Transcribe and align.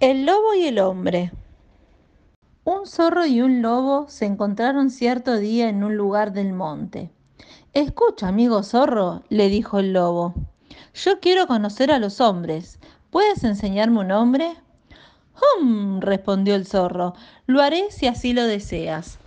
El 0.00 0.24
lobo 0.24 0.54
y 0.54 0.64
el 0.64 0.78
hombre. 0.78 1.30
Un 2.64 2.86
zorro 2.86 3.26
y 3.26 3.42
un 3.42 3.60
lobo 3.60 4.06
se 4.08 4.24
encontraron 4.24 4.88
cierto 4.88 5.36
día 5.36 5.68
en 5.68 5.84
un 5.84 5.94
lugar 5.94 6.32
del 6.32 6.54
monte. 6.54 7.10
Escucha, 7.74 8.28
amigo 8.28 8.62
zorro, 8.62 9.24
le 9.28 9.50
dijo 9.50 9.78
el 9.78 9.92
lobo. 9.92 10.32
Yo 10.94 11.20
quiero 11.20 11.46
conocer 11.46 11.92
a 11.92 11.98
los 11.98 12.22
hombres. 12.22 12.78
¿Puedes 13.10 13.44
enseñarme 13.44 14.00
un 14.00 14.08
nombre? 14.08 14.56
Hum, 15.60 16.00
respondió 16.00 16.54
el 16.54 16.66
zorro. 16.66 17.12
Lo 17.46 17.60
haré 17.60 17.90
si 17.90 18.06
así 18.06 18.32
lo 18.32 18.44
deseas. 18.44 19.18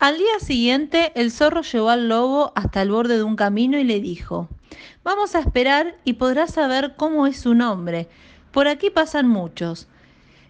Al 0.00 0.18
día 0.18 0.40
siguiente, 0.40 1.12
el 1.14 1.30
zorro 1.30 1.62
llevó 1.62 1.88
al 1.88 2.08
lobo 2.08 2.50
hasta 2.56 2.82
el 2.82 2.90
borde 2.90 3.16
de 3.16 3.22
un 3.22 3.36
camino 3.36 3.78
y 3.78 3.84
le 3.84 4.00
dijo, 4.00 4.48
Vamos 5.04 5.36
a 5.36 5.38
esperar 5.38 5.94
y 6.02 6.14
podrás 6.14 6.54
saber 6.54 6.96
cómo 6.96 7.28
es 7.28 7.38
su 7.38 7.54
nombre. 7.54 8.08
Por 8.50 8.66
aquí 8.66 8.90
pasan 8.90 9.28
muchos. 9.28 9.86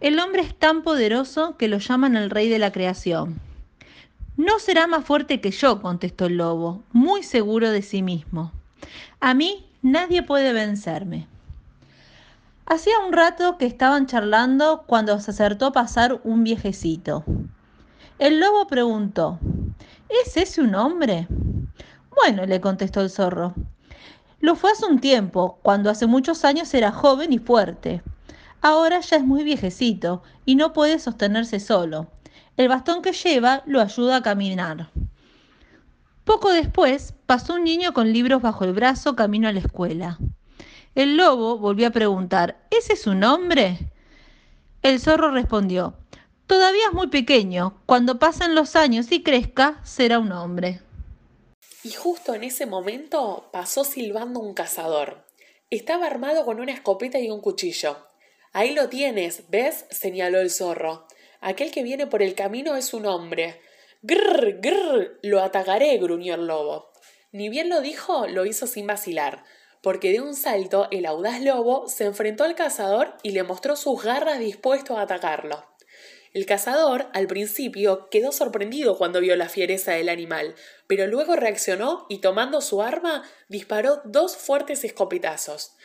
El 0.00 0.20
hombre 0.20 0.42
es 0.42 0.54
tan 0.54 0.82
poderoso 0.82 1.56
que 1.56 1.66
lo 1.66 1.78
llaman 1.78 2.16
el 2.16 2.30
rey 2.30 2.48
de 2.48 2.60
la 2.60 2.70
creación. 2.70 3.40
No 4.36 4.60
será 4.60 4.86
más 4.86 5.04
fuerte 5.04 5.40
que 5.40 5.50
yo, 5.50 5.82
contestó 5.82 6.26
el 6.26 6.36
lobo, 6.36 6.84
muy 6.92 7.24
seguro 7.24 7.72
de 7.72 7.82
sí 7.82 8.02
mismo. 8.02 8.52
A 9.18 9.34
mí 9.34 9.66
nadie 9.82 10.22
puede 10.22 10.52
vencerme. 10.52 11.26
Hacía 12.64 13.00
un 13.00 13.12
rato 13.12 13.58
que 13.58 13.66
estaban 13.66 14.06
charlando 14.06 14.84
cuando 14.86 15.18
se 15.18 15.32
acertó 15.32 15.66
a 15.66 15.72
pasar 15.72 16.20
un 16.22 16.44
viejecito. 16.44 17.24
El 18.20 18.38
lobo 18.38 18.68
preguntó, 18.68 19.40
¿Es 20.08 20.36
ese 20.36 20.60
un 20.60 20.76
hombre? 20.76 21.26
Bueno, 22.14 22.46
le 22.46 22.60
contestó 22.60 23.00
el 23.00 23.10
zorro. 23.10 23.52
Lo 24.38 24.54
fue 24.54 24.70
hace 24.70 24.86
un 24.86 25.00
tiempo, 25.00 25.58
cuando 25.62 25.90
hace 25.90 26.06
muchos 26.06 26.44
años 26.44 26.72
era 26.74 26.92
joven 26.92 27.32
y 27.32 27.38
fuerte. 27.38 28.00
Ahora 28.60 29.00
ya 29.00 29.16
es 29.16 29.24
muy 29.24 29.44
viejecito 29.44 30.22
y 30.44 30.56
no 30.56 30.72
puede 30.72 30.98
sostenerse 30.98 31.60
solo. 31.60 32.08
El 32.56 32.68
bastón 32.68 33.02
que 33.02 33.12
lleva 33.12 33.62
lo 33.66 33.80
ayuda 33.80 34.16
a 34.16 34.22
caminar. 34.22 34.90
Poco 36.24 36.50
después 36.50 37.14
pasó 37.26 37.54
un 37.54 37.64
niño 37.64 37.92
con 37.94 38.12
libros 38.12 38.42
bajo 38.42 38.64
el 38.64 38.72
brazo 38.72 39.14
camino 39.14 39.48
a 39.48 39.52
la 39.52 39.60
escuela. 39.60 40.18
El 40.94 41.16
lobo 41.16 41.58
volvió 41.58 41.86
a 41.86 41.92
preguntar, 41.92 42.66
¿ese 42.70 42.94
es 42.94 43.02
su 43.02 43.14
nombre? 43.14 43.78
El 44.82 44.98
zorro 44.98 45.30
respondió, 45.30 45.94
todavía 46.46 46.88
es 46.88 46.92
muy 46.92 47.06
pequeño, 47.06 47.80
cuando 47.86 48.18
pasen 48.18 48.54
los 48.54 48.74
años 48.74 49.12
y 49.12 49.22
crezca, 49.22 49.80
será 49.84 50.18
un 50.18 50.32
hombre. 50.32 50.82
Y 51.84 51.92
justo 51.92 52.34
en 52.34 52.42
ese 52.42 52.66
momento 52.66 53.48
pasó 53.52 53.84
silbando 53.84 54.40
un 54.40 54.52
cazador. 54.52 55.24
Estaba 55.70 56.06
armado 56.06 56.44
con 56.44 56.60
una 56.60 56.72
escopeta 56.72 57.20
y 57.20 57.30
un 57.30 57.40
cuchillo. 57.40 58.07
Ahí 58.58 58.74
lo 58.74 58.88
tienes, 58.88 59.44
¿ves? 59.50 59.84
señaló 59.88 60.40
el 60.40 60.50
zorro. 60.50 61.06
Aquel 61.40 61.70
que 61.70 61.84
viene 61.84 62.08
por 62.08 62.24
el 62.24 62.34
camino 62.34 62.74
es 62.74 62.92
un 62.92 63.06
hombre. 63.06 63.60
Grrr, 64.02 64.58
grrr, 64.60 65.20
lo 65.22 65.42
atacaré, 65.42 65.96
gruñó 65.98 66.34
el 66.34 66.48
lobo. 66.48 66.90
Ni 67.30 67.50
bien 67.50 67.68
lo 67.68 67.80
dijo, 67.80 68.26
lo 68.26 68.46
hizo 68.46 68.66
sin 68.66 68.88
vacilar, 68.88 69.44
porque 69.80 70.10
de 70.10 70.22
un 70.22 70.34
salto 70.34 70.88
el 70.90 71.06
audaz 71.06 71.40
lobo 71.40 71.86
se 71.86 72.06
enfrentó 72.06 72.42
al 72.42 72.56
cazador 72.56 73.14
y 73.22 73.30
le 73.30 73.44
mostró 73.44 73.76
sus 73.76 74.02
garras 74.02 74.40
dispuesto 74.40 74.98
a 74.98 75.02
atacarlo. 75.02 75.64
El 76.34 76.44
cazador, 76.44 77.06
al 77.14 77.28
principio, 77.28 78.08
quedó 78.10 78.32
sorprendido 78.32 78.98
cuando 78.98 79.20
vio 79.20 79.36
la 79.36 79.48
fiereza 79.48 79.92
del 79.92 80.08
animal, 80.08 80.56
pero 80.88 81.06
luego 81.06 81.36
reaccionó 81.36 82.06
y 82.08 82.18
tomando 82.18 82.60
su 82.60 82.82
arma 82.82 83.22
disparó 83.46 84.02
dos 84.04 84.36
fuertes 84.36 84.82
escopetazos. 84.82 85.76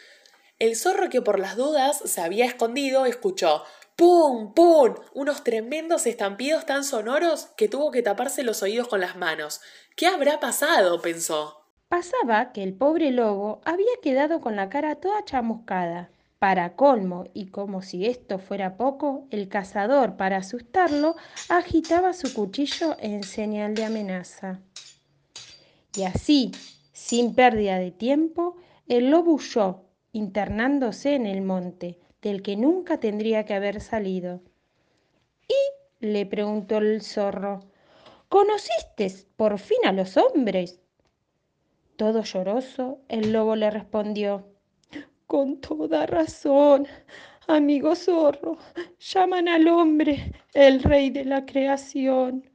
El 0.64 0.78
zorro 0.78 1.10
que 1.10 1.22
por 1.22 1.40
las 1.40 1.58
dudas 1.58 2.02
se 2.06 2.22
había 2.22 2.46
escondido 2.46 3.06
escuchó 3.06 3.64
¡Pum! 3.98 4.54
¡Pum! 4.54 4.96
unos 5.14 5.44
tremendos 5.44 6.08
estampidos 6.08 6.66
tan 6.66 6.86
sonoros 6.86 7.48
que 7.58 7.68
tuvo 7.68 7.92
que 7.92 8.02
taparse 8.02 8.44
los 8.44 8.64
oídos 8.64 8.88
con 8.88 9.02
las 9.02 9.18
manos. 9.18 9.60
¿Qué 9.98 10.08
habrá 10.08 10.40
pasado? 10.40 11.02
pensó. 11.02 11.66
Pasaba 11.90 12.54
que 12.54 12.64
el 12.64 12.76
pobre 12.76 13.12
lobo 13.12 13.60
había 13.66 13.92
quedado 14.02 14.40
con 14.40 14.56
la 14.56 14.70
cara 14.70 14.96
toda 15.02 15.26
chamuscada. 15.26 16.12
Para 16.40 16.78
colmo, 16.78 17.26
y 17.34 17.48
como 17.48 17.82
si 17.82 18.06
esto 18.06 18.40
fuera 18.40 18.78
poco, 18.78 19.28
el 19.32 19.50
cazador, 19.50 20.16
para 20.16 20.38
asustarlo, 20.38 21.18
agitaba 21.50 22.14
su 22.14 22.34
cuchillo 22.34 22.96
en 23.00 23.24
señal 23.24 23.74
de 23.74 23.84
amenaza. 23.84 24.62
Y 25.94 26.04
así, 26.04 26.54
sin 26.94 27.36
pérdida 27.36 27.80
de 27.80 27.92
tiempo, 27.92 28.56
el 28.88 29.12
lobo 29.12 29.34
huyó 29.34 29.93
internándose 30.14 31.16
en 31.16 31.26
el 31.26 31.42
monte, 31.42 32.00
del 32.22 32.42
que 32.42 32.56
nunca 32.56 33.00
tendría 33.00 33.46
que 33.46 33.54
haber 33.54 33.82
salido. 33.82 34.42
¿Y? 35.48 36.06
le 36.06 36.26
preguntó 36.26 36.78
el 36.78 37.02
zorro. 37.02 37.60
¿Conociste 38.30 39.12
por 39.36 39.60
fin 39.60 39.80
a 39.86 39.92
los 39.92 40.16
hombres? 40.16 40.80
Todo 41.98 42.24
lloroso, 42.24 43.02
el 43.10 43.34
lobo 43.34 43.56
le 43.56 43.70
respondió. 43.70 44.48
Con 45.28 45.60
toda 45.60 46.06
razón, 46.06 46.88
amigo 47.48 47.96
zorro, 47.96 48.58
llaman 49.00 49.48
al 49.48 49.68
hombre 49.68 50.32
el 50.54 50.82
rey 50.82 51.10
de 51.10 51.26
la 51.26 51.46
creación. 51.46 52.53